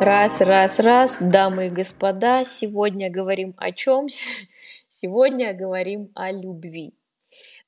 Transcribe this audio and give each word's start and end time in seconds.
Раз, 0.00 0.40
раз, 0.40 0.78
раз, 0.78 1.18
дамы 1.20 1.66
и 1.66 1.70
господа, 1.70 2.44
сегодня 2.44 3.10
говорим 3.10 3.54
о 3.58 3.72
чем? 3.72 4.06
Сегодня 4.88 5.52
говорим 5.52 6.12
о 6.14 6.30
любви. 6.30 6.94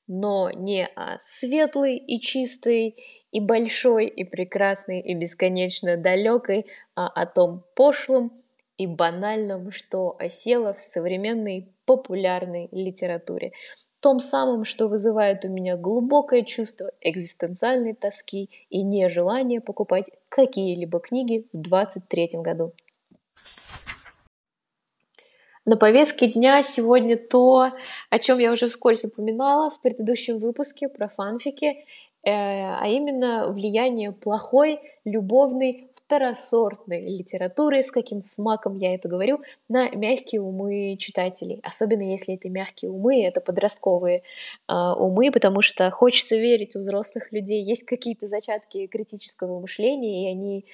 Но 0.07 0.49
не 0.49 0.87
о 0.95 1.19
светлой 1.19 1.97
и 1.97 2.21
чистой, 2.21 2.95
и 3.31 3.39
большой, 3.41 4.07
и 4.07 4.23
прекрасной, 4.23 5.01
и 5.01 5.13
бесконечно 5.13 5.97
далекой, 5.97 6.67
а 6.95 7.09
о 7.09 7.25
том 7.25 7.65
пошлом 7.75 8.40
и 8.83 8.87
банальном, 8.87 9.71
что 9.71 10.15
осело 10.19 10.73
в 10.73 10.79
современной 10.79 11.73
популярной 11.85 12.69
литературе– 12.71 13.51
том 14.01 14.19
самом, 14.19 14.65
что 14.65 14.87
вызывает 14.87 15.45
у 15.45 15.49
меня 15.49 15.77
глубокое 15.77 16.41
чувство 16.41 16.91
экзистенциальной 17.01 17.93
тоски 17.93 18.49
и 18.69 18.81
нежелание 18.81 19.61
покупать 19.61 20.09
какие-либо 20.29 20.99
книги 20.99 21.47
в 21.53 21.57
23 21.57 22.29
году. 22.41 22.73
На 25.65 25.77
повестке 25.77 26.27
дня 26.27 26.63
сегодня 26.63 27.15
то, 27.15 27.69
о 28.09 28.19
чем 28.19 28.39
я 28.39 28.51
уже 28.51 28.67
вскользь 28.67 29.05
упоминала 29.05 29.69
в 29.69 29.79
предыдущем 29.81 30.39
выпуске 30.39 30.89
про 30.89 31.07
фанфики, 31.07 31.65
э, 31.65 31.75
а 32.23 32.87
именно 32.87 33.53
влияние 33.53 34.11
плохой 34.11 34.79
любовной 35.05 35.90
второсортной 36.11 37.05
литературы, 37.05 37.81
с 37.81 37.89
каким 37.89 38.19
смаком 38.19 38.75
я 38.75 38.93
это 38.93 39.07
говорю, 39.07 39.41
на 39.69 39.89
мягкие 39.91 40.41
умы 40.41 40.97
читателей. 40.97 41.61
Особенно 41.63 42.01
если 42.01 42.35
это 42.35 42.49
мягкие 42.49 42.91
умы, 42.91 43.23
это 43.23 43.39
подростковые 43.39 44.23
э, 44.67 44.73
умы, 44.73 45.31
потому 45.31 45.61
что 45.61 45.89
хочется 45.89 46.35
верить, 46.35 46.75
у 46.75 46.79
взрослых 46.79 47.31
людей 47.31 47.63
есть 47.63 47.83
какие-то 47.83 48.27
зачатки 48.27 48.87
критического 48.87 49.61
мышления, 49.61 50.25
и 50.25 50.31
они 50.31 50.65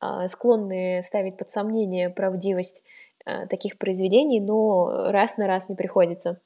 э, 0.00 0.28
склонны 0.28 1.02
ставить 1.02 1.36
под 1.36 1.50
сомнение 1.50 2.08
правдивость 2.08 2.82
э, 3.26 3.46
таких 3.46 3.76
произведений, 3.76 4.40
но 4.40 5.10
раз 5.10 5.36
на 5.36 5.46
раз 5.46 5.68
не 5.68 5.76
приходится. 5.76 6.40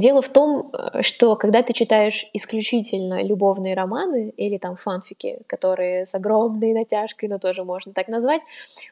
Дело 0.00 0.22
в 0.22 0.30
том, 0.30 0.72
э, 0.72 1.02
что 1.02 1.36
когда 1.36 1.62
ты 1.62 1.74
читаешь 1.74 2.30
исключительно 2.32 3.22
любовные 3.22 3.74
романы 3.74 4.32
или 4.34 4.56
там 4.56 4.76
фанфики, 4.76 5.42
которые 5.46 6.06
с 6.06 6.14
огромной 6.14 6.72
натяжкой, 6.72 7.28
но 7.28 7.38
тоже 7.38 7.64
можно 7.64 7.92
так 7.92 8.08
назвать, 8.08 8.40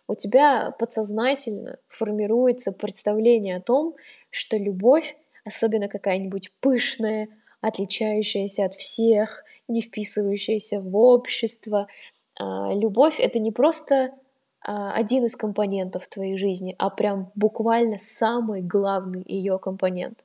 у 0.07 0.15
тебя 0.15 0.75
подсознательно 0.79 1.79
формируется 1.89 2.73
представление 2.73 3.57
о 3.57 3.63
том, 3.63 3.95
что 4.29 4.59
любовь, 4.59 5.17
особенно 5.47 5.89
какая-нибудь 5.89 6.53
пышная, 6.61 7.29
отличающаяся 7.63 8.67
от 8.67 8.75
всех, 8.75 9.45
не 9.67 9.81
вписывающаяся 9.81 10.83
в 10.83 10.95
общество, 10.95 11.87
а, 12.39 12.71
любовь— 12.75 13.19
это 13.19 13.39
не 13.39 13.51
просто 13.51 14.13
а, 14.61 14.93
один 14.93 15.25
из 15.25 15.37
компонентов 15.37 16.07
твоей 16.07 16.37
жизни, 16.37 16.77
а 16.79 16.91
прям 16.91 17.33
буквально 17.35 17.97
самый 17.97 18.61
главный 18.61 19.25
ее 19.27 19.59
компонент 19.59 20.23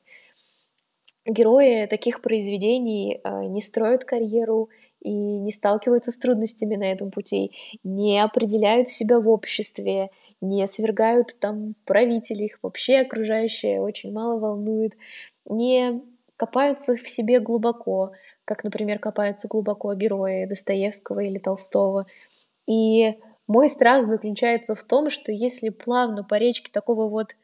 герои 1.25 1.85
таких 1.85 2.21
произведений 2.21 3.21
э, 3.23 3.45
не 3.45 3.61
строят 3.61 4.03
карьеру 4.03 4.69
и 4.99 5.11
не 5.11 5.51
сталкиваются 5.51 6.11
с 6.11 6.17
трудностями 6.17 6.75
на 6.75 6.91
этом 6.91 7.11
пути, 7.11 7.51
не 7.83 8.19
определяют 8.23 8.87
себя 8.87 9.19
в 9.19 9.29
обществе, 9.29 10.09
не 10.41 10.65
свергают 10.67 11.37
там 11.39 11.75
правителей, 11.85 12.47
их 12.47 12.59
вообще 12.61 12.99
окружающее 12.99 13.81
очень 13.81 14.11
мало 14.11 14.39
волнует, 14.39 14.93
не 15.45 16.01
копаются 16.37 16.95
в 16.95 17.07
себе 17.07 17.39
глубоко, 17.39 18.11
как, 18.45 18.63
например, 18.63 18.99
копаются 18.99 19.47
глубоко 19.47 19.93
герои 19.93 20.45
Достоевского 20.45 21.21
или 21.21 21.37
Толстого. 21.37 22.05
И 22.67 23.17
мой 23.47 23.69
страх 23.69 24.05
заключается 24.05 24.75
в 24.75 24.83
том, 24.83 25.09
что 25.09 25.31
если 25.31 25.69
плавно 25.69 26.23
по 26.23 26.35
речке 26.35 26.71
такого 26.71 27.07
вот 27.07 27.35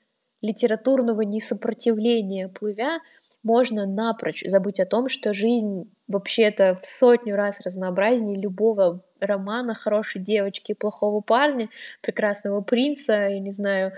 литературного 0.41 1.21
несопротивления 1.21 2.47
плывя, 2.47 2.99
можно 3.43 3.85
напрочь 3.85 4.43
забыть 4.45 4.79
о 4.79 4.85
том, 4.85 5.07
что 5.07 5.33
жизнь 5.33 5.91
вообще-то 6.07 6.79
в 6.81 6.85
сотню 6.85 7.35
раз 7.35 7.61
разнообразнее 7.61 8.39
любого 8.39 9.01
романа 9.19 9.75
хорошей 9.75 10.21
девочки, 10.21 10.73
плохого 10.73 11.21
парня, 11.21 11.69
прекрасного 12.01 12.61
принца, 12.61 13.27
я 13.27 13.39
не 13.39 13.51
знаю, 13.51 13.93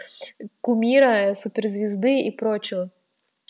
кумира, 0.61 1.33
суперзвезды 1.33 2.21
и 2.21 2.31
прочего. 2.31 2.89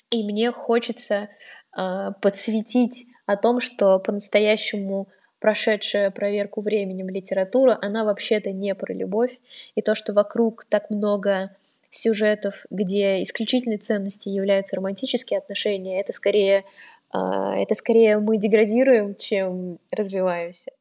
И 0.10 0.24
мне 0.24 0.52
хочется 0.52 1.30
э, 1.76 2.12
подсветить 2.22 3.06
о 3.26 3.38
том, 3.38 3.60
что 3.60 4.00
по-настоящему 4.00 5.08
прошедшая 5.40 6.12
проверку 6.12 6.62
временем 6.62 7.10
литература, 7.10 7.78
она 7.82 8.04
вообще-то 8.06 8.52
не 8.52 8.76
про 8.76 8.94
любовь, 8.94 9.40
и 9.76 9.82
то, 9.82 9.96
что 9.96 10.14
вокруг 10.14 10.66
так 10.66 10.90
много 10.90 11.56
сюжетов, 11.92 12.66
где 12.70 13.22
исключительной 13.22 13.78
ценностью 13.78 14.34
являются 14.34 14.76
романтические 14.78 15.38
отношения, 15.40 16.00
это 16.00 16.14
скорее, 16.14 16.66
а, 17.12 17.56
это 17.58 17.76
скорее 17.76 18.20
мы 18.20 18.38
деградируем, 18.38 19.16
чем 19.16 19.78
развиваемся. 19.92 20.72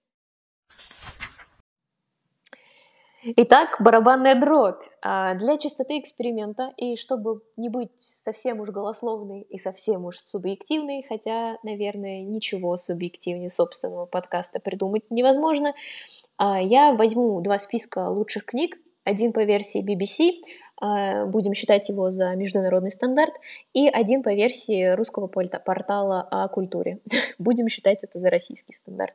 Итак, 3.22 3.76
барабанная 3.80 4.40
дробь. 4.40 4.82
А, 5.02 5.34
для 5.34 5.58
чистоты 5.58 5.98
эксперимента 5.98 6.72
и 6.78 6.96
чтобы 6.96 7.42
не 7.58 7.68
быть 7.68 7.90
совсем 7.98 8.60
уж 8.60 8.70
голословной 8.70 9.42
и 9.42 9.58
совсем 9.58 10.06
уж 10.06 10.18
субъективной, 10.18 11.04
хотя, 11.06 11.58
наверное, 11.62 12.22
ничего 12.22 12.78
субъективнее 12.78 13.50
собственного 13.50 14.06
подкаста 14.06 14.58
придумать 14.58 15.10
невозможно, 15.10 15.74
а, 16.38 16.62
я 16.62 16.94
возьму 16.94 17.38
два 17.42 17.58
списка 17.58 18.08
лучших 18.08 18.46
книг, 18.46 18.78
один 19.04 19.34
по 19.34 19.44
версии 19.44 19.84
BBC, 19.84 20.42
будем 20.80 21.54
считать 21.54 21.88
его 21.88 22.10
за 22.10 22.34
международный 22.36 22.90
стандарт, 22.90 23.34
и 23.72 23.88
один 23.88 24.22
по 24.22 24.32
версии 24.32 24.94
русского 24.94 25.26
портала 25.26 26.22
о 26.22 26.48
культуре. 26.48 27.00
будем 27.38 27.68
считать 27.68 28.04
это 28.04 28.18
за 28.18 28.30
российский 28.30 28.72
стандарт. 28.72 29.14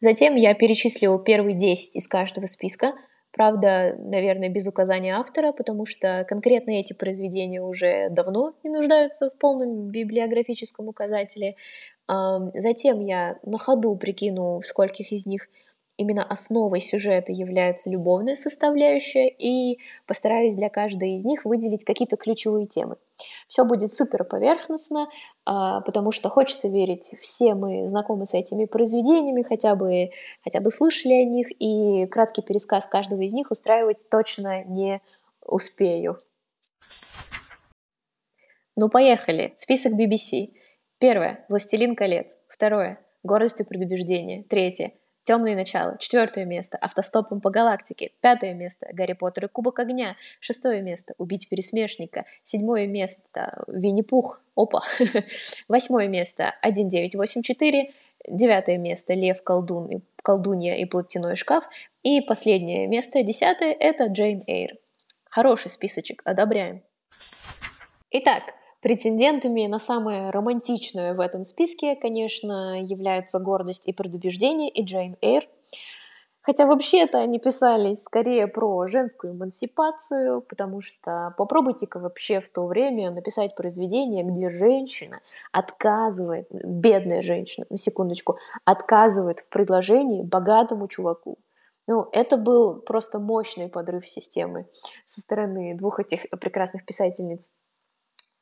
Затем 0.00 0.34
я 0.34 0.54
перечислил 0.54 1.18
первые 1.18 1.56
10 1.56 1.96
из 1.96 2.06
каждого 2.06 2.46
списка, 2.46 2.92
правда, 3.32 3.96
наверное, 3.98 4.48
без 4.48 4.66
указания 4.66 5.16
автора, 5.16 5.52
потому 5.52 5.86
что 5.86 6.24
конкретно 6.28 6.72
эти 6.72 6.92
произведения 6.92 7.62
уже 7.62 8.08
давно 8.10 8.54
не 8.62 8.70
нуждаются 8.70 9.30
в 9.30 9.38
полном 9.38 9.88
библиографическом 9.88 10.88
указателе. 10.88 11.56
Затем 12.08 13.00
я 13.00 13.38
на 13.42 13.58
ходу 13.58 13.96
прикину, 13.96 14.60
в 14.60 14.66
скольких 14.66 15.12
из 15.12 15.26
них– 15.26 15.48
именно 15.96 16.24
основой 16.24 16.80
сюжета 16.80 17.32
является 17.32 17.90
любовная 17.90 18.34
составляющая, 18.34 19.28
и 19.28 19.78
постараюсь 20.06 20.54
для 20.54 20.68
каждой 20.68 21.14
из 21.14 21.24
них 21.24 21.44
выделить 21.44 21.84
какие-то 21.84 22.16
ключевые 22.16 22.66
темы. 22.66 22.96
Все 23.48 23.64
будет 23.64 23.92
супер 23.92 24.24
поверхностно, 24.24 25.08
а, 25.44 25.80
потому 25.80 26.12
что 26.12 26.28
хочется 26.28 26.68
верить, 26.68 27.14
все 27.20 27.54
мы 27.54 27.86
знакомы 27.86 28.26
с 28.26 28.34
этими 28.34 28.66
произведениями, 28.66 29.42
хотя 29.42 29.74
бы, 29.74 30.10
хотя 30.44 30.60
бы 30.60 30.70
слышали 30.70 31.14
о 31.14 31.24
них, 31.24 31.48
и 31.58 32.06
краткий 32.06 32.42
пересказ 32.42 32.86
каждого 32.86 33.22
из 33.22 33.32
них 33.32 33.50
устраивать 33.50 34.08
точно 34.10 34.64
не 34.64 35.00
успею. 35.42 36.16
Ну, 38.76 38.90
поехали. 38.90 39.54
Список 39.56 39.94
BBC. 39.94 40.52
Первое. 40.98 41.46
«Властелин 41.48 41.96
колец». 41.96 42.36
Второе. 42.48 43.00
«Гордость 43.22 43.60
и 43.60 43.64
предубеждение». 43.64 44.44
Третье. 44.44 44.92
Темные 45.26 45.56
начала. 45.56 45.96
Четвертое 45.98 46.44
место. 46.44 46.78
Автостопом 46.78 47.40
по 47.40 47.50
галактике. 47.50 48.12
Пятое 48.20 48.54
место. 48.54 48.86
Гарри 48.92 49.14
Поттер 49.14 49.46
и 49.46 49.48
Кубок 49.48 49.80
огня. 49.80 50.16
Шестое 50.38 50.82
место. 50.82 51.14
Убить 51.18 51.48
пересмешника. 51.48 52.26
Седьмое 52.44 52.86
место. 52.86 53.64
Винни-Пух. 53.66 54.40
Опа. 54.54 54.82
Восьмое 55.68 56.06
место. 56.06 56.54
1984. 56.62 57.92
Девятое 58.28 58.78
место. 58.78 59.14
Лев, 59.14 59.42
колдун, 59.42 59.88
и, 59.88 59.98
колдунья 60.22 60.76
и 60.76 60.84
платяной 60.84 61.34
шкаф. 61.34 61.64
И 62.04 62.20
последнее 62.20 62.86
место, 62.86 63.24
десятое, 63.24 63.72
это 63.72 64.06
Джейн 64.06 64.44
Эйр. 64.46 64.76
Хороший 65.28 65.72
списочек, 65.72 66.22
одобряем. 66.24 66.84
Итак, 68.12 68.54
Претендентами 68.82 69.66
на 69.66 69.78
самое 69.78 70.30
романтичное 70.30 71.14
в 71.14 71.20
этом 71.20 71.42
списке, 71.42 71.96
конечно, 71.96 72.82
являются 72.82 73.38
«Гордость 73.38 73.88
и 73.88 73.92
предубеждение» 73.92 74.68
и 74.70 74.84
«Джейн 74.84 75.16
Эйр». 75.22 75.48
Хотя 76.46 76.66
вообще-то 76.66 77.18
они 77.18 77.40
писались 77.40 78.04
скорее 78.04 78.46
про 78.46 78.86
женскую 78.86 79.32
эмансипацию, 79.32 80.42
потому 80.42 80.80
что 80.80 81.34
попробуйте-ка 81.36 81.98
вообще 81.98 82.38
в 82.40 82.48
то 82.50 82.66
время 82.66 83.10
написать 83.10 83.56
произведение, 83.56 84.22
где 84.22 84.48
женщина 84.48 85.18
отказывает, 85.50 86.46
бедная 86.52 87.22
женщина, 87.22 87.66
на 87.68 87.76
секундочку, 87.76 88.38
отказывает 88.64 89.40
в 89.40 89.48
предложении 89.48 90.22
богатому 90.22 90.86
чуваку. 90.86 91.36
Ну, 91.88 92.06
это 92.12 92.36
был 92.36 92.80
просто 92.80 93.18
мощный 93.18 93.68
подрыв 93.68 94.06
системы 94.06 94.68
со 95.04 95.20
стороны 95.20 95.76
двух 95.76 95.98
этих 95.98 96.30
прекрасных 96.30 96.84
писательниц. 96.84 97.50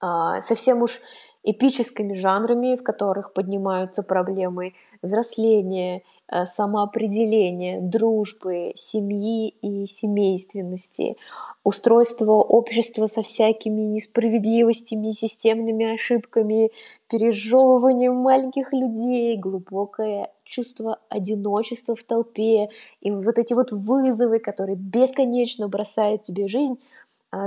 А, 0.01 0.43
совсем 0.43 0.83
уж 0.83 1.01
эпическими 1.45 2.15
жанрами, 2.15 2.77
в 2.77 2.83
которых 2.83 3.33
поднимаются 3.35 4.03
проблемы 4.03 4.73
взросления, 5.03 6.03
э, 6.33 6.47
самоопределения, 6.47 7.81
дружбы, 7.81 8.73
семьи 8.75 9.51
и 9.61 9.85
семейственности, 9.85 11.17
устройство 11.63 12.33
общества 12.33 13.07
со 13.07 13.23
всякими 13.23 13.83
несправедливостями, 13.83 15.11
системными 15.11 15.95
ошибками, 15.95 16.71
пережевыванием 17.09 18.15
маленьких 18.17 18.73
людей, 18.73 19.37
глубокое 19.37 20.31
чувство 20.45 20.99
одиночества 21.11 21.95
в 21.95 22.05
толпе. 22.05 22.71
И 23.01 23.11
вот 23.11 23.39
эти 23.39 23.53
вот 23.53 23.71
вызовы, 23.71 24.39
которые 24.39 24.77
бесконечно 24.77 25.69
бросают 25.69 26.23
тебе 26.23 26.49
жизнь, 26.49 26.79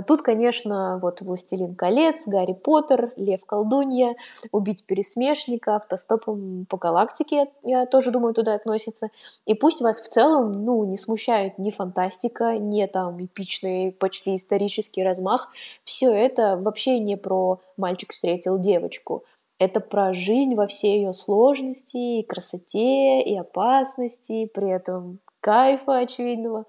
тут, 0.08 0.22
конечно, 0.22 1.00
вот 1.02 1.22
«Властелин 1.22 1.76
колец», 1.76 2.28
«Гарри 2.28 2.54
Поттер», 2.54 3.14
«Лев 3.16 3.46
колдунья», 3.46 4.16
«Убить 4.52 4.86
пересмешника», 4.86 5.76
«Автостопом 5.76 6.66
по 6.70 6.78
галактике», 6.78 7.52
я 7.64 7.86
тоже 7.86 8.12
думаю, 8.12 8.34
туда 8.34 8.54
относится. 8.56 9.10
И 9.46 9.54
пусть 9.54 9.82
вас 9.82 10.02
в 10.02 10.08
целом, 10.08 10.66
ну, 10.66 10.84
не 10.84 10.98
смущает 10.98 11.58
ни 11.58 11.72
фантастика, 11.72 12.58
ни 12.58 12.86
там 12.86 13.24
эпичный, 13.24 13.92
почти 13.92 14.36
исторический 14.36 15.04
размах. 15.04 15.50
Все 15.84 16.12
это 16.12 16.58
вообще 16.58 17.00
не 17.00 17.16
про 17.16 17.60
«Мальчик 17.78 18.12
встретил 18.14 18.58
девочку». 18.60 19.24
Это 19.60 19.80
про 19.80 20.14
жизнь 20.14 20.54
во 20.54 20.68
всей 20.68 21.00
ее 21.00 21.14
сложности, 21.14 22.20
и 22.20 22.24
красоте, 22.24 23.22
и 23.22 23.36
опасности, 23.36 24.46
при 24.54 24.70
этом 24.70 25.20
кайфа 25.40 25.98
очевидного. 25.98 26.66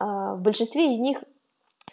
А 0.00 0.34
в 0.34 0.40
большинстве 0.40 0.90
из 0.90 0.98
них 0.98 1.22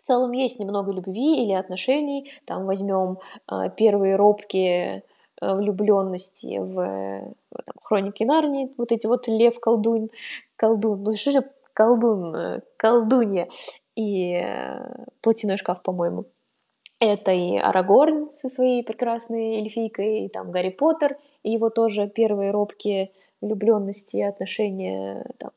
целом 0.10 0.32
есть 0.32 0.60
немного 0.60 0.92
любви 0.92 1.44
или 1.44 1.54
отношений. 1.54 2.32
Там 2.46 2.66
возьмем 2.66 3.20
э, 3.52 3.70
первые 3.78 4.16
робкие 4.16 5.04
э, 5.42 5.56
влюбленности 5.56 6.58
в, 6.58 6.74
в 6.74 7.64
там, 7.64 7.76
хроники 7.84 8.24
Нарнии, 8.24 8.74
вот 8.78 8.92
эти 8.92 9.06
вот 9.06 9.28
лев 9.28 9.60
колдун, 9.60 10.10
колдун, 10.56 11.04
ну 11.04 11.16
что 11.16 11.32
же 11.32 11.44
колдун, 11.74 12.36
э, 12.36 12.62
колдунья 12.78 13.48
и 13.96 14.34
э, 14.34 15.06
платяной 15.22 15.58
шкаф, 15.58 15.84
по-моему. 15.84 16.26
Это 17.00 17.32
и 17.32 17.58
Арагорн 17.58 18.32
со 18.32 18.50
своей 18.50 18.84
прекрасной 18.84 19.58
эльфийкой, 19.60 20.26
и 20.26 20.30
там 20.30 20.52
Гарри 20.52 20.70
Поттер, 20.70 21.18
и 21.44 21.52
его 21.52 21.70
тоже 21.70 22.08
первые 22.08 22.52
робкие 22.52 23.12
влюбленности 23.42 24.18
и 24.18 24.24
отношения 24.24 25.26
там, 25.38 25.52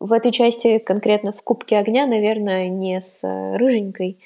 в 0.00 0.12
этой 0.12 0.32
части, 0.32 0.78
конкретно 0.78 1.32
в 1.32 1.42
Кубке 1.42 1.78
огня, 1.78 2.06
наверное, 2.06 2.68
не 2.68 3.00
с 3.00 3.24
э, 3.24 3.56
рыженькой, 3.56 4.18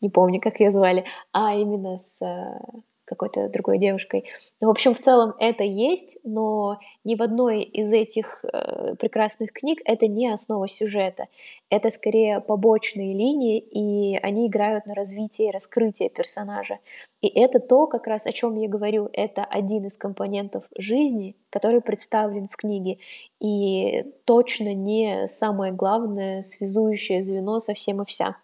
не 0.00 0.10
помню, 0.10 0.40
как 0.40 0.60
ее 0.60 0.70
звали, 0.70 1.04
а 1.32 1.54
именно 1.54 1.98
с 1.98 2.22
э, 2.22 2.58
какой-то 3.04 3.48
другой 3.48 3.78
девушкой. 3.78 4.24
Ну, 4.60 4.68
в 4.68 4.70
общем, 4.70 4.94
в 4.94 5.00
целом 5.00 5.34
это 5.38 5.64
есть, 5.64 6.18
но 6.24 6.78
ни 7.04 7.14
в 7.14 7.22
одной 7.22 7.62
из 7.62 7.92
этих 7.92 8.44
э, 8.44 8.94
прекрасных 8.96 9.52
книг 9.52 9.80
это 9.84 10.06
не 10.06 10.28
основа 10.28 10.68
сюжета. 10.68 11.26
Это 11.70 11.90
скорее 11.90 12.40
побочные 12.40 13.14
линии, 13.14 13.58
и 13.58 14.16
они 14.18 14.46
играют 14.46 14.86
на 14.86 14.94
развитие 14.94 15.48
и 15.48 15.50
раскрытие 15.50 16.08
персонажа. 16.08 16.78
И 17.20 17.28
это 17.28 17.58
то, 17.58 17.86
как 17.86 18.06
раз 18.06 18.26
о 18.26 18.32
чем 18.32 18.56
я 18.56 18.68
говорю, 18.68 19.08
это 19.12 19.44
один 19.44 19.86
из 19.86 19.96
компонентов 19.96 20.64
жизни, 20.76 21.36
который 21.50 21.80
представлен 21.80 22.48
в 22.48 22.56
книге, 22.56 22.98
и 23.40 24.04
точно 24.24 24.74
не 24.74 25.26
самое 25.26 25.72
главное 25.72 26.42
связующее 26.42 27.22
звено 27.22 27.58
со 27.58 27.74
всем 27.74 28.02
и 28.02 28.04
вся. 28.04 28.36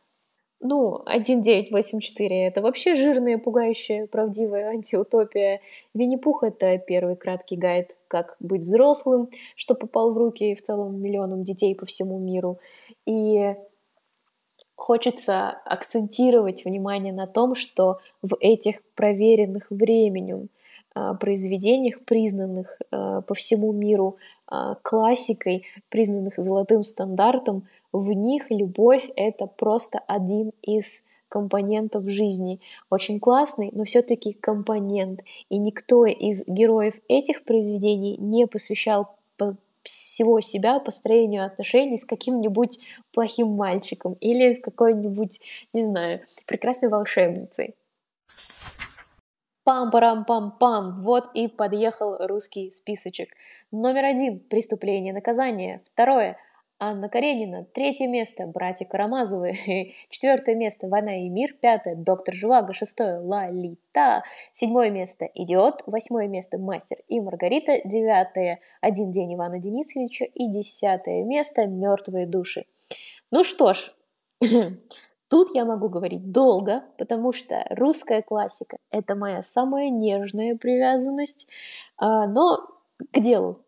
Ну, 0.63 0.97
1984— 1.07 2.47
это 2.47 2.61
вообще 2.61 2.95
жирная, 2.95 3.39
пугающая, 3.39 4.07
правдивая 4.07 4.69
антиутопия. 4.69 5.63
Винни-Пух— 5.95 6.43
это 6.45 6.77
первый 6.77 7.17
краткий 7.17 7.57
гайд, 7.57 7.97
как 8.09 8.37
быть 8.41 8.65
взрослым, 8.65 9.31
что 9.57 9.75
попал 9.75 10.13
в 10.13 10.19
руки 10.19 10.55
в 10.55 10.61
целом 10.61 11.01
миллионам 11.01 11.45
детей 11.45 11.75
по 11.75 11.87
всему 11.87 12.19
миру. 12.19 12.59
И 13.07 13.55
хочется 14.77 15.49
акцентировать 15.65 16.67
внимание 16.67 17.15
на 17.15 17.27
том, 17.27 17.55
что 17.55 18.01
в 18.21 18.37
этих 18.39 18.85
проверенных 18.95 19.71
временем 19.71 20.51
а, 20.95 21.15
произведениях, 21.15 22.05
признанных 22.05 22.79
а, 22.91 23.23
по 23.23 23.35
всему 23.35 23.73
миру 23.73 24.19
а, 24.47 24.75
классикой, 24.83 25.65
признанных 25.89 26.35
золотым 26.37 26.83
стандартом, 26.83 27.67
в 27.93 28.13
них 28.13 28.51
любовь— 28.51 29.11
это 29.17 29.47
просто 29.47 29.99
один 30.07 30.53
из 30.63 31.05
компонентов 31.29 32.05
жизни. 32.09 32.61
Очень 32.91 33.21
классный, 33.21 33.71
но 33.73 33.85
все-таки 33.85 34.33
компонент. 34.33 35.21
И 35.49 35.59
никто 35.59 36.05
из 36.05 36.47
героев 36.47 36.95
этих 37.09 37.45
произведений 37.45 38.17
не 38.19 38.47
посвящал 38.47 39.17
всего 39.83 40.41
себя 40.43 40.79
построению 40.79 41.47
отношений 41.47 41.97
с 41.97 42.05
каким-нибудь 42.05 42.79
плохим 43.13 43.49
мальчиком 43.49 44.15
или 44.21 44.53
с 44.53 44.61
какой-нибудь, 44.61 45.41
не 45.73 45.87
знаю, 45.87 46.21
прекрасной 46.47 46.91
волшебницей. 46.91 47.75
Пам-парам-пам-пам, 49.65 51.01
вот 51.01 51.31
и 51.35 51.49
подъехал 51.49 52.17
русский 52.27 52.71
списочек. 52.71 53.31
Номер 53.71 54.05
один– 54.05 54.41
преступление 54.51 55.13
наказание. 55.13 55.81
Второе– 55.93 56.37
Анна 56.83 57.11
Каренина. 57.11 57.67
Третье 57.75 58.09
место– 58.09 58.47
братья 58.55 58.87
Карамазовы. 58.87 59.53
Четвертое 60.09 60.55
место– 60.55 60.89
Война 60.89 61.27
и 61.27 61.29
мир. 61.29 61.55
Пятое– 61.61 61.95
Доктор 61.97 62.35
Живаго. 62.35 62.73
Шестое– 62.73 63.19
Лолита. 63.21 64.23
Седьмое 64.53 64.89
место– 64.89 65.27
Идиот. 65.35 65.83
Восьмое 65.85 66.27
место– 66.27 66.57
Мастер 66.59 66.97
и 67.07 67.21
Маргарита. 67.21 67.83
Девятое– 67.85 68.61
Один 68.81 69.11
день 69.11 69.35
Ивана 69.35 69.59
Денисовича. 69.59 70.25
И 70.25 70.49
десятое 70.49 71.23
место– 71.23 71.67
Мертвые 71.67 72.27
души. 72.27 72.65
Ну 73.31 73.45
что 73.45 73.75
ж, 73.75 73.93
Тут 75.29 75.55
я 75.55 75.67
могу 75.67 75.91
говорить 75.91 76.33
долго, 76.33 76.83
потому 76.97 77.33
что 77.33 77.63
русская 77.69 78.23
классика— 78.23 78.79
это 78.91 79.15
моя 79.15 79.43
самая 79.43 79.91
нежная 79.91 80.57
привязанность, 80.57 81.47
а, 81.99 82.27
но 82.27 82.67
к 83.13 83.21
делу. 83.21 83.61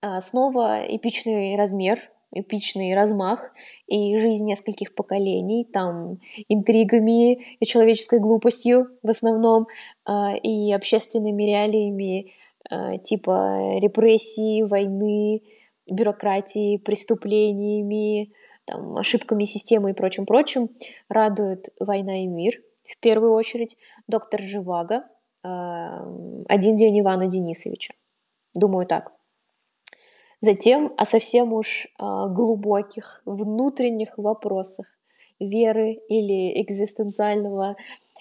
А, 0.00 0.22
снова 0.22 0.82
эпичный 0.88 1.54
размер, 1.56 2.10
эпичный 2.32 2.94
размах 2.94 3.52
и 3.86 4.16
жизнь 4.18 4.46
нескольких 4.46 4.94
поколений, 4.94 5.64
там 5.64 6.20
интригами 6.48 7.56
и 7.58 7.66
человеческой 7.66 8.20
глупостью 8.20 8.88
в 9.02 9.10
основном, 9.10 9.66
а, 10.04 10.34
и 10.36 10.72
общественными 10.72 11.42
реалиями 11.42 12.32
типа 13.02 13.78
репрессии, 13.80 14.62
войны, 14.62 15.42
бюрократии, 15.90 16.76
преступлениями, 16.76 18.32
там, 18.64 18.96
ошибками 18.96 19.44
системы 19.44 19.90
и 19.90 19.94
прочим-прочим, 19.94 20.70
радует 21.08 21.70
«Война 21.80 22.22
и 22.22 22.26
мир» 22.26 22.60
в 22.84 23.00
первую 23.00 23.32
очередь, 23.32 23.76
«Доктор 24.06 24.40
Живаго», 24.42 25.04
«Один 25.42 26.76
день 26.76 27.00
Ивана 27.00 27.26
Денисовича». 27.26 27.94
Думаю, 28.54 28.86
так. 28.86 29.12
Затем 30.40 30.92
о 30.96 31.04
совсем 31.04 31.52
уж 31.52 31.88
а, 31.98 32.28
глубоких 32.28 33.22
внутренних 33.24 34.16
вопросах 34.16 34.86
веры 35.38 36.00
или 36.08 36.60
экзистенциального 36.62 37.76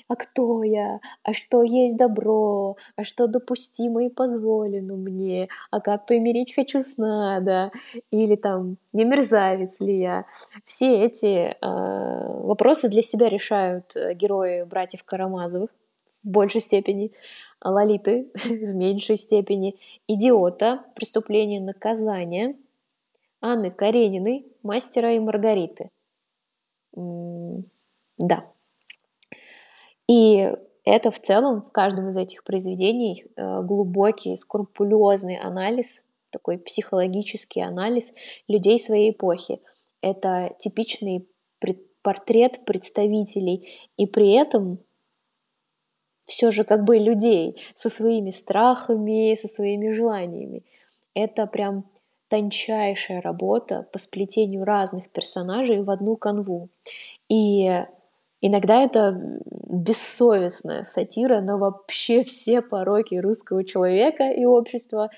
а 0.10 0.16
кто 0.16 0.64
я, 0.64 1.00
а 1.24 1.34
что 1.34 1.62
есть 1.62 1.96
добро, 1.96 2.78
а 2.96 3.04
что 3.04 3.28
допустимо 3.28 4.04
и 4.06 4.10
позволено 4.10 4.96
мне, 4.96 5.50
а 5.70 5.80
как 5.80 6.08
помирить 6.08 6.54
хочу 6.54 6.82
с 6.82 6.98
надо, 6.98 7.72
или 8.10 8.36
там, 8.36 8.78
не 8.92 9.06
мерзавец 9.06 9.80
ли 9.80 10.00
я. 10.00 10.26
Все 10.64 11.06
эти 11.06 11.56
э, 11.56 11.56
вопросы 11.62 12.90
для 12.90 13.04
себя 13.04 13.30
решают 13.30 13.96
э, 13.96 14.16
герои 14.16 14.64
братьев 14.64 15.04
Карамазовых 15.04 15.70
в 16.24 16.28
большей 16.28 16.62
степени, 16.62 17.12
Лолиты 17.64 18.32
в 18.46 18.74
меньшей 18.74 19.18
степени, 19.18 19.76
Идиота, 20.08 20.86
Преступление 20.96 21.62
наказания, 21.62 22.56
Анны 23.42 23.72
Карениной, 23.72 24.46
Мастера 24.64 25.14
и 25.14 25.20
Маргариты. 25.20 25.90
Да. 26.94 28.46
И 30.08 30.52
это 30.84 31.12
в 31.12 31.20
целом 31.20 31.62
в 31.62 31.72
каждом 31.72 32.10
из 32.10 32.18
этих 32.18 32.44
произведений 32.44 33.26
э, 33.36 33.62
глубокий, 33.62 34.36
скрупулезный 34.36 35.38
анализ, 35.38 36.06
такой 36.32 36.58
психологический 36.58 37.62
анализ 37.62 38.14
людей 38.48 38.80
своей 38.80 39.12
эпохи. 39.12 39.62
Это 40.02 40.56
типичный 40.58 41.28
портрет 42.02 42.62
представителей, 42.66 43.70
и 43.98 44.08
при 44.08 44.32
этом 44.32 44.80
все 46.30 46.52
же 46.52 46.64
как 46.64 46.86
бы 46.86 46.98
людей 46.98 47.60
со 47.74 47.90
своими 47.90 48.30
страхами, 48.30 49.34
со 49.36 49.48
своими 49.48 49.92
желаниями. 49.92 50.64
Это 51.16 51.48
прям 51.48 51.86
тончайшая 52.30 53.20
работа 53.22 53.88
по 53.92 53.98
сплетению 53.98 54.64
разных 54.64 55.10
персонажей 55.10 55.82
в 55.82 55.90
одну 55.90 56.16
канву. 56.16 56.70
И 57.30 57.68
иногда 58.42 58.84
это 58.84 59.42
бессовестная 59.68 60.84
сатира 60.84 61.42
на 61.42 61.58
вообще 61.58 62.24
все 62.24 62.62
пороки 62.62 63.16
русского 63.16 63.66
человека 63.66 64.30
и 64.30 64.46
общества. 64.46 65.10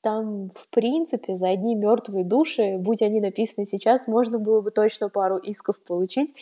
Там, 0.00 0.50
в 0.50 0.68
принципе, 0.70 1.34
за 1.34 1.50
одни 1.50 1.76
мертвые 1.76 2.24
души, 2.24 2.76
будь 2.78 3.02
они 3.02 3.20
написаны 3.20 3.64
сейчас, 3.64 4.08
можно 4.08 4.40
было 4.40 4.60
бы 4.60 4.72
точно 4.72 5.08
пару 5.08 5.36
исков 5.36 5.80
получить. 5.80 6.34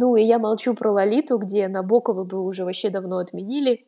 Ну, 0.00 0.14
и 0.14 0.22
я 0.22 0.38
молчу 0.38 0.74
про 0.74 0.92
Лолиту, 0.92 1.38
где 1.38 1.66
Набокова 1.66 2.22
бы 2.22 2.40
уже 2.40 2.64
вообще 2.64 2.88
давно 2.88 3.18
отменили, 3.18 3.84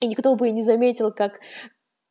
и 0.00 0.06
никто 0.06 0.34
бы 0.34 0.48
и 0.48 0.50
не 0.50 0.62
заметил, 0.62 1.12
как 1.12 1.40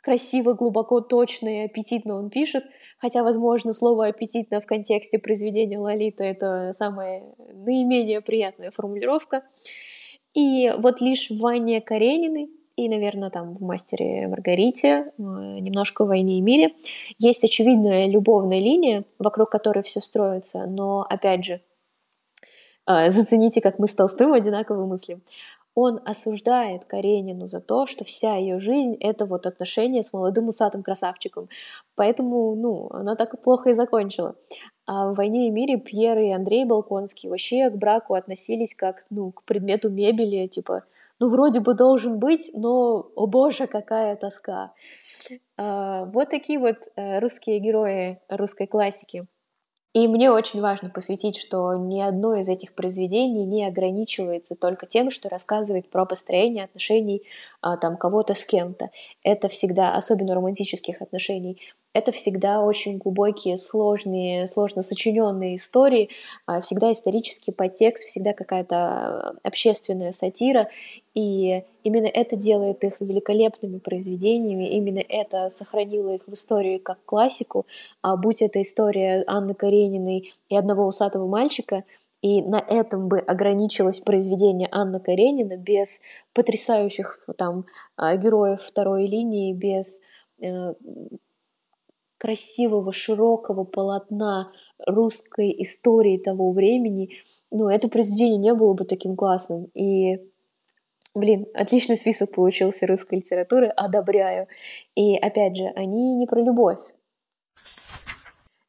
красиво, 0.03 0.53
глубоко, 0.53 1.01
точно 1.01 1.49
и 1.49 1.65
аппетитно 1.65 2.17
он 2.17 2.29
пишет. 2.29 2.63
Хотя, 2.99 3.23
возможно, 3.23 3.73
слово 3.73 4.07
«аппетитно» 4.07 4.61
в 4.61 4.67
контексте 4.67 5.17
произведения 5.17 5.79
Лолита— 5.79 6.23
это 6.25 6.71
самая 6.75 7.23
наименее 7.51 8.21
приятная 8.21 8.69
формулировка. 8.69 9.41
И 10.35 10.71
вот 10.77 11.01
лишь 11.01 11.31
в 11.31 11.39
Ване 11.39 11.81
Карениной 11.81 12.51
и, 12.75 12.87
наверное, 12.89 13.31
там 13.31 13.55
в 13.55 13.61
«Мастере 13.61 14.27
Маргарите», 14.27 14.87
э, 14.87 15.11
немножко 15.17 16.05
в 16.05 16.09
«Войне 16.09 16.37
и 16.37 16.41
мире» 16.41 16.75
есть 17.17 17.43
очевидная 17.43 18.07
любовная 18.07 18.59
линия, 18.59 19.03
вокруг 19.17 19.49
которой 19.49 19.81
все 19.81 19.99
строится, 19.99 20.67
но, 20.67 21.01
опять 21.09 21.43
же, 21.43 21.61
зацените, 22.87 23.61
как 23.61 23.79
мы 23.79 23.87
с 23.87 23.93
Толстым 23.93 24.33
одинаково 24.33 24.85
мыслим 24.85 25.21
он 25.73 26.01
осуждает 26.05 26.85
Каренину 26.85 27.47
за 27.47 27.61
то, 27.61 27.85
что 27.85 28.03
вся 28.03 28.35
ее 28.35 28.59
жизнь— 28.59 28.97
это 28.99 29.25
вот 29.25 29.45
отношения 29.45 30.03
с 30.03 30.11
молодым 30.11 30.49
усатым 30.49 30.83
красавчиком. 30.83 31.47
Поэтому, 31.95 32.55
ну, 32.55 32.89
она 32.91 33.15
так 33.15 33.33
и 33.33 33.37
плохо 33.37 33.69
и 33.69 33.73
закончила. 33.73 34.35
А 34.85 35.11
в 35.11 35.15
«Войне 35.15 35.47
и 35.47 35.51
мире» 35.51 35.77
Пьер 35.77 36.17
и 36.19 36.29
Андрей 36.31 36.65
Балконский 36.65 37.29
вообще 37.29 37.69
к 37.69 37.75
браку 37.75 38.15
относились 38.15 38.75
как, 38.75 39.05
ну, 39.09 39.31
к 39.31 39.43
предмету 39.43 39.89
мебели, 39.89 40.47
типа, 40.47 40.83
ну, 41.19 41.29
вроде 41.29 41.61
бы 41.61 41.73
должен 41.73 42.19
быть, 42.19 42.51
но, 42.53 43.07
о 43.15 43.27
боже, 43.27 43.67
какая 43.67 44.15
тоска. 44.17 44.73
А, 45.55 46.05
вот 46.05 46.29
такие 46.29 46.59
вот 46.59 46.77
э, 46.95 47.19
русские 47.19 47.59
герои 47.59 48.19
русской 48.27 48.65
классики. 48.65 49.27
И 49.93 50.07
мне 50.07 50.31
очень 50.31 50.61
важно 50.61 50.89
посвятить, 50.89 51.37
что 51.37 51.73
ни 51.73 51.99
одно 51.99 52.35
из 52.35 52.47
этих 52.47 52.73
произведений 52.73 53.43
не 53.43 53.65
ограничивается 53.67 54.55
только 54.55 54.85
тем, 54.85 55.11
что 55.11 55.27
рассказывает 55.27 55.89
про 55.89 56.05
построение 56.05 56.63
отношений 56.63 57.23
там 57.61 57.97
кого-то 57.97 58.33
с 58.33 58.43
кем-то. 58.43 58.89
Это 59.23 59.47
всегда, 59.47 59.95
особенно 59.95 60.35
романтических 60.35 61.01
отношений, 61.01 61.57
это 61.93 62.11
всегда 62.11 62.61
очень 62.61 62.97
глубокие, 62.97 63.57
сложные, 63.57 64.47
сложно 64.47 64.81
сочиненные 64.81 65.57
истории, 65.57 66.09
а, 66.45 66.61
всегда 66.61 66.91
исторический 66.91 67.51
подтекст, 67.51 68.05
всегда 68.05 68.31
какая-то 68.33 68.75
а, 68.75 69.33
общественная 69.43 70.11
сатира, 70.11 70.69
и 71.13 71.63
именно 71.83 72.07
это 72.07 72.37
делает 72.37 72.85
их 72.85 73.01
великолепными 73.01 73.79
произведениями, 73.79 74.69
именно 74.69 75.03
это 75.07 75.49
сохранило 75.49 76.15
их 76.15 76.21
в 76.27 76.33
истории 76.33 76.77
как 76.77 77.03
классику, 77.03 77.65
а 78.01 78.15
будь 78.15 78.41
это 78.41 78.61
история 78.61 79.25
Анны 79.27 79.53
Карениной 79.53 80.33
и 80.47 80.55
одного 80.55 80.85
усатого 80.85 81.27
мальчика, 81.27 81.83
и 82.21 82.41
на 82.41 82.59
этом 82.59 83.07
бы 83.07 83.19
ограничилось 83.19 83.99
произведение 83.99 84.67
Анны 84.71 84.99
Каренина 84.99 85.57
без 85.57 86.01
потрясающих 86.33 87.15
там 87.37 87.65
а, 87.95 88.15
героев 88.15 88.61
второй 88.61 89.07
линии, 89.07 89.53
без 89.53 90.01
э, 90.39 90.73
красивого, 92.17 92.93
широкого 92.93 93.63
полотна 93.63 94.51
русской 94.85 95.55
истории 95.63 96.17
того 96.17 96.51
времени, 96.51 97.09
ну, 97.49 97.67
это 97.67 97.89
произведение 97.89 98.37
не 98.37 98.53
было 98.53 98.73
бы 98.73 98.85
таким 98.85 99.15
классным. 99.15 99.65
И, 99.73 100.21
блин, 101.15 101.47
отличный 101.55 101.97
список 101.97 102.33
получился 102.33 102.85
русской 102.85 103.15
литературы, 103.15 103.67
одобряю. 103.67 104.47
И, 104.95 105.17
опять 105.17 105.57
же, 105.57 105.65
они 105.75 106.15
не 106.15 106.27
про 106.27 106.41
любовь. 106.41 106.79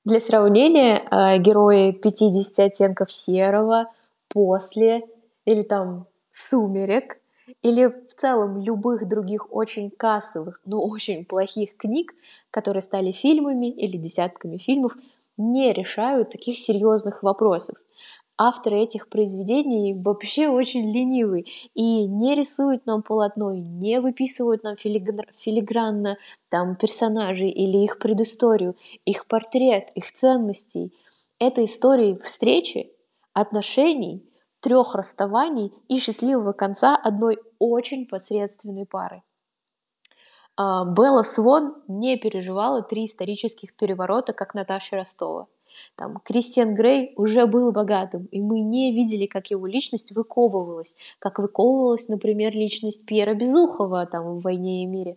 Для 0.05 0.19
сравнения, 0.19 1.07
а, 1.11 1.39
герои 1.39 1.93
50 1.93 2.67
оттенков 2.67 3.13
серого, 3.13 3.87
после 4.29 5.03
или 5.45 5.63
там 5.63 6.07
сумерек 6.31 7.19
или 7.63 7.87
в 7.87 8.15
целом 8.15 8.61
любых 8.61 9.07
других 9.07 9.53
очень 9.53 9.91
кассовых, 9.91 10.61
но 10.65 10.83
очень 10.83 11.25
плохих 11.25 11.77
книг, 11.77 12.15
которые 12.51 12.81
стали 12.81 13.13
фильмами 13.13 13.67
или 13.71 13.97
десятками 13.97 14.57
фильмов, 14.57 14.97
не 15.37 15.73
решают 15.73 16.31
таких 16.31 16.59
серьезных 16.59 17.23
вопросов. 17.23 17.77
Авторы 18.45 18.79
этих 18.81 19.09
произведений 19.09 19.95
вообще 19.95 20.49
очень 20.49 20.91
ленивы 20.91 21.45
и 21.75 22.07
не 22.07 22.35
рисуют 22.35 22.87
нам 22.87 23.05
полотно, 23.05 23.55
не 23.55 24.01
выписывают 24.01 24.65
нам 24.65 24.75
филигранно 24.75 26.19
там 26.49 26.75
персонажей 26.75 27.51
или 27.51 27.79
их 27.79 28.01
предысторию, 28.01 28.75
их 29.05 29.29
портрет, 29.29 29.91
их 29.95 30.11
ценностей. 30.11 30.93
Это 31.39 31.63
истории 31.63 32.19
встречи, 32.21 32.91
отношений, 33.33 34.29
трех 34.59 34.97
расставаний 34.97 35.73
и 35.87 35.99
счастливого 35.99 36.53
конца 36.53 36.97
одной 36.97 37.39
очень 37.61 38.09
посредственной 38.09 38.87
пары. 38.87 39.23
А, 40.57 40.85
Белла 40.85 41.23
Свон 41.23 41.77
не 41.87 42.17
переживала 42.17 42.83
три 42.83 43.05
исторических 43.05 43.77
переворота, 43.77 44.33
как 44.33 44.55
Наташа 44.55 44.97
Ростова. 44.97 45.47
Там 45.97 46.19
Кристиан 46.25 46.75
Грей 46.75 47.13
уже 47.17 47.47
был 47.47 47.73
богатым, 47.73 48.27
и 48.27 48.41
мы 48.41 48.61
не 48.61 48.93
видели, 48.93 49.27
как 49.27 49.51
его 49.51 49.67
личность 49.67 50.13
выковывалась, 50.13 50.97
как 51.19 51.39
выковывалась, 51.39 52.09
например, 52.09 52.53
личность 52.53 53.07
Пьера 53.07 53.35
Безухова 53.35 54.07
там 54.07 54.39
в 54.39 54.43
«Войне 54.43 54.83
и 54.83 54.87
мире». 54.87 55.17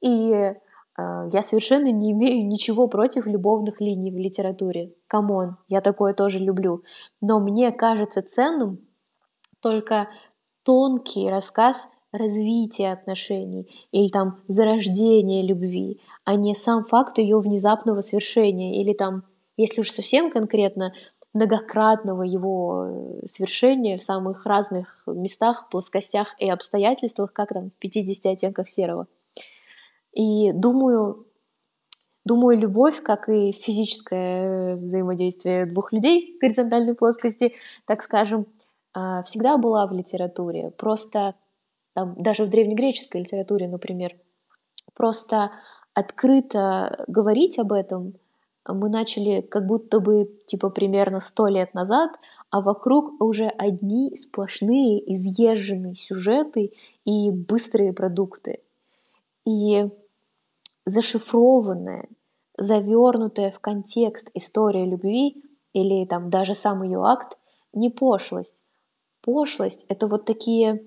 И 0.00 0.54
а, 0.96 1.26
я 1.32 1.42
совершенно 1.42 1.90
не 1.90 2.12
имею 2.12 2.46
ничего 2.46 2.88
против 2.88 3.26
любовных 3.26 3.80
линий 3.80 4.10
в 4.10 4.18
литературе. 4.18 4.92
Come 5.06 5.35
on, 5.35 5.56
я 5.68 5.80
такое 5.80 6.14
тоже 6.14 6.38
люблю. 6.38 6.82
Но 7.20 7.40
мне 7.40 7.72
кажется 7.72 8.22
ценным 8.22 8.80
только 9.60 10.08
тонкий 10.64 11.30
рассказ 11.30 11.88
развития 12.12 12.92
отношений 12.92 13.70
или 13.90 14.08
там 14.08 14.42
зарождения 14.46 15.42
любви, 15.42 16.00
а 16.24 16.34
не 16.34 16.54
сам 16.54 16.84
факт 16.84 17.18
ее 17.18 17.38
внезапного 17.38 18.02
свершения 18.02 18.82
или 18.82 18.92
там, 18.92 19.24
если 19.56 19.80
уж 19.80 19.90
совсем 19.90 20.30
конкретно, 20.30 20.92
многократного 21.34 22.22
его 22.22 23.20
э, 23.22 23.26
свершения 23.26 23.96
в 23.96 24.02
самых 24.02 24.44
разных 24.44 25.04
местах, 25.06 25.68
плоскостях 25.70 26.34
и 26.38 26.48
обстоятельствах, 26.50 27.32
как 27.32 27.54
там 27.54 27.70
в 27.70 27.74
50 27.74 28.32
оттенках 28.32 28.68
серого. 28.68 29.06
И 30.12 30.52
думаю, 30.52 31.26
думаю, 32.24 32.58
любовь, 32.58 33.02
как 33.02 33.28
и 33.30 33.52
физическое 33.52 34.76
взаимодействие 34.76 35.66
двух 35.66 35.92
людей 35.92 36.36
в 36.36 36.40
горизонтальной 36.40 36.94
плоскости, 36.94 37.54
так 37.86 38.02
скажем, 38.02 38.46
а, 38.92 39.22
всегда 39.22 39.56
была 39.56 39.86
в 39.86 39.92
литературе. 39.92 40.70
Просто 40.72 41.34
там, 41.94 42.14
даже 42.22 42.44
в 42.44 42.50
древнегреческой 42.50 43.22
литературе, 43.22 43.68
например, 43.68 44.16
просто 44.94 45.50
открыто 45.94 47.04
говорить 47.08 47.58
об 47.58 47.72
этом 47.72 48.14
мы 48.68 48.88
начали 48.88 49.40
как 49.40 49.66
будто 49.66 50.00
бы 50.00 50.30
типа 50.46 50.70
примерно 50.70 51.20
сто 51.20 51.48
лет 51.48 51.74
назад, 51.74 52.12
а 52.50 52.60
вокруг 52.60 53.20
уже 53.22 53.46
одни 53.46 54.14
сплошные 54.14 55.00
изъезженные 55.12 55.94
сюжеты 55.94 56.72
и 57.04 57.30
быстрые 57.30 57.92
продукты. 57.92 58.60
И 59.44 59.88
зашифрованная, 60.84 62.08
завернутая 62.56 63.50
в 63.50 63.58
контекст 63.58 64.30
история 64.34 64.84
любви 64.84 65.42
или 65.72 66.04
там 66.04 66.30
даже 66.30 66.54
сам 66.54 66.82
ее 66.82 67.04
акт 67.04 67.38
не 67.72 67.90
пошлость. 67.90 68.56
Пошлость— 69.22 69.84
это 69.88 70.06
вот 70.06 70.24
такие 70.24 70.84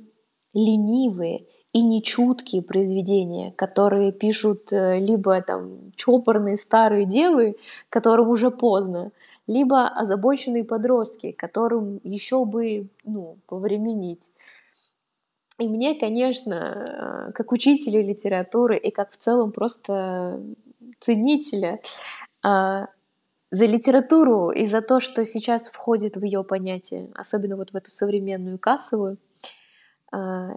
ленивые 0.54 1.48
и 1.76 1.82
нечуткие 1.82 2.62
произведения, 2.62 3.52
которые 3.52 4.14
пишут 4.14 4.72
э, 4.72 4.98
либо 4.98 5.42
там 5.42 5.92
чопорные 5.98 6.56
старые 6.56 7.06
девы, 7.06 7.58
которым 7.90 8.30
уже 8.30 8.50
поздно, 8.50 9.12
либо 9.46 9.90
озабоченные 9.90 10.64
подростки, 10.64 11.34
которым 11.34 12.00
еще 12.06 12.46
бы 12.46 12.88
ну, 13.04 13.36
повременить. 13.48 14.32
И 15.60 15.68
мне, 15.68 15.96
конечно, 15.96 16.54
э, 17.28 17.32
как 17.34 17.52
учителя 17.52 18.02
литературы 18.02 18.78
и 18.78 18.90
как 18.90 19.12
в 19.12 19.18
целом 19.18 19.52
просто 19.52 20.40
ценителя 21.02 21.82
а, 22.42 22.88
за 23.52 23.66
литературу 23.66 24.50
и 24.52 24.66
за 24.66 24.82
то, 24.82 25.02
что 25.02 25.26
сейчас 25.26 25.68
входит 25.68 26.16
в 26.16 26.24
ее 26.24 26.46
понятие, 26.46 27.10
особенно 27.16 27.58
вот 27.58 27.72
в 27.72 27.76
эту 27.76 27.92
современную 27.92 28.60
кассовую, 28.60 29.18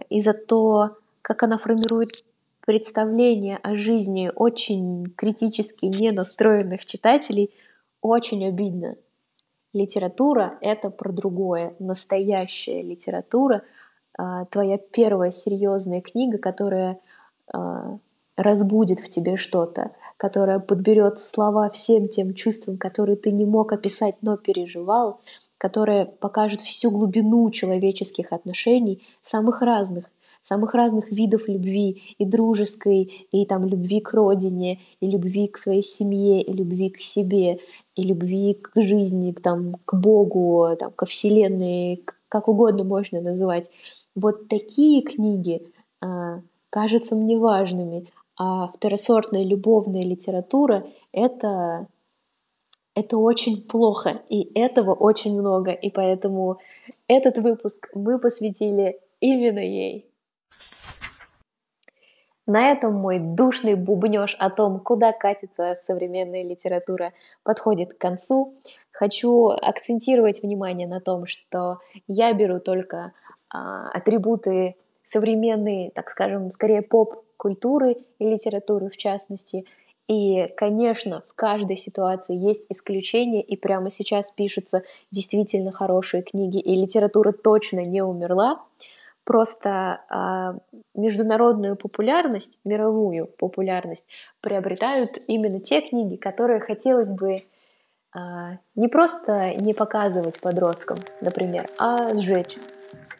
и 0.09 0.21
за 0.21 0.33
то, 0.33 0.95
как 1.29 1.43
она 1.43 1.59
формирует 1.59 2.25
представление 2.61 3.57
о 3.57 3.75
жизни 3.75 4.31
очень 4.35 5.13
критически 5.15 5.85
не 5.85 6.09
настроенных 6.09 6.83
читателей 6.83 7.53
очень 8.01 8.47
обидно. 8.47 8.95
Литература— 9.71 10.57
это 10.61 10.89
про 10.89 11.11
другое. 11.11 11.75
Настоящая 11.77 12.81
литература 12.81 13.61
а,— 14.17 14.45
твоя 14.51 14.79
первая 14.79 15.29
серьезная 15.29 16.01
книга, 16.01 16.39
которая 16.39 16.99
а, 17.53 17.99
разбудит 18.35 18.99
в 18.99 19.07
тебе 19.07 19.35
что-то, 19.35 19.91
которая 20.17 20.57
подберет 20.57 21.19
слова 21.19 21.69
всем 21.69 22.07
тем 22.07 22.33
чувствам, 22.33 22.79
которые 22.79 23.17
ты 23.17 23.31
не 23.31 23.45
мог 23.45 23.71
описать, 23.71 24.15
но 24.23 24.35
переживал, 24.35 25.21
которая 25.59 26.05
покажет 26.05 26.61
всю 26.61 26.89
глубину 26.89 27.51
человеческих 27.51 28.33
отношений, 28.33 29.05
самых 29.21 29.61
разных, 29.61 30.05
самых 30.41 30.73
разных 30.73 31.11
видов 31.11 31.47
любви, 31.47 32.15
и 32.17 32.25
дружеской, 32.25 33.27
и 33.31 33.45
там 33.45 33.65
любви 33.65 33.99
к 33.99 34.13
родине, 34.13 34.79
и 34.99 35.09
любви 35.09 35.47
к 35.47 35.57
своей 35.57 35.83
семье, 35.83 36.41
и 36.41 36.51
любви 36.51 36.89
к 36.89 36.99
себе, 36.99 37.59
и 37.95 38.03
любви 38.03 38.53
к 38.53 38.71
жизни, 38.81 39.31
к, 39.31 39.41
там, 39.41 39.75
к 39.85 39.93
Богу, 39.95 40.69
там, 40.79 40.91
ко 40.91 41.05
Вселенной, 41.05 42.03
как 42.29 42.47
угодно 42.47 42.83
можно 42.83 43.21
называть. 43.21 43.69
Вот 44.15 44.47
такие 44.47 45.01
книги 45.01 45.67
а, 46.01 46.41
кажутся 46.69 47.15
мне 47.15 47.37
важными, 47.37 48.07
а 48.37 48.67
второсортная 48.67 49.43
любовная 49.43 50.01
литература— 50.01 50.87
это 51.11 51.87
это 52.95 53.17
очень 53.17 53.61
плохо, 53.61 54.21
и 54.29 54.51
этого 54.59 54.93
очень 54.93 55.39
много, 55.39 55.71
и 55.71 55.89
поэтому 55.89 56.57
этот 57.07 57.37
выпуск 57.37 57.89
мы 57.93 58.19
посвятили 58.19 58.99
именно 59.21 59.59
ей. 59.59 60.08
На 62.49 62.71
этом 62.71 62.95
мой 62.95 63.19
душный 63.19 63.75
бубнеж 63.75 64.35
о 64.39 64.49
том, 64.49 64.79
куда 64.79 65.11
катится 65.11 65.75
современная 65.79 66.43
литература, 66.43 67.13
подходит 67.43 67.93
к 67.93 67.99
концу. 67.99 68.55
Хочу 68.91 69.49
акцентировать 69.49 70.41
внимание 70.41 70.87
на 70.87 70.99
том, 70.99 71.27
что 71.27 71.77
я 72.07 72.33
беру 72.33 72.59
только 72.59 73.13
а, 73.53 73.89
атрибуты 73.89 74.77
современной, 75.03 75.91
так 75.93 76.09
скажем, 76.09 76.49
скорее 76.49 76.81
поп-культуры 76.81 77.97
и 78.17 78.27
литературы 78.27 78.89
в 78.89 78.97
частности. 78.97 79.65
И, 80.07 80.47
конечно, 80.57 81.23
в 81.27 81.35
каждой 81.35 81.77
ситуации 81.77 82.35
есть 82.35 82.65
исключения, 82.71 83.43
и 83.43 83.57
прямо 83.57 83.91
сейчас 83.91 84.31
пишутся 84.31 84.81
действительно 85.11 85.71
хорошие 85.71 86.23
книги, 86.23 86.57
и 86.57 86.73
литература 86.73 87.31
точно 87.31 87.81
не 87.81 88.01
умерла. 88.01 88.59
Просто 89.29 90.01
э, 90.09 90.77
международную 90.95 91.75
популярность, 91.75 92.57
мировую 92.65 93.27
популярность 93.27 94.09
приобретают 94.41 95.11
именно 95.27 95.59
те 95.59 95.81
книги, 95.81 96.15
которые 96.15 96.59
хотелось 96.59 97.11
бы 97.11 97.33
э, 97.35 97.39
не 98.73 98.87
просто 98.87 99.53
не 99.53 99.75
показывать 99.75 100.41
подросткам, 100.41 100.97
например, 101.21 101.69
а 101.77 102.15
сжечь. 102.15 102.57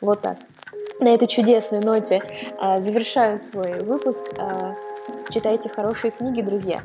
Вот 0.02 0.22
так. 0.22 0.40
На 1.00 1.14
этой 1.14 1.28
чудесной 1.28 1.82
ноте 1.82 2.24
э, 2.60 2.82
завершаю 2.82 3.38
свой 3.38 3.80
выпуск. 3.84 4.24
Э, 4.40 4.74
читайте 5.30 5.70
хорошие 5.70 6.10
книги, 6.10 6.42
друзья. 6.42 6.82